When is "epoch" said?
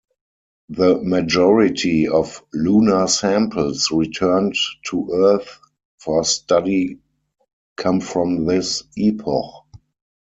8.97-9.63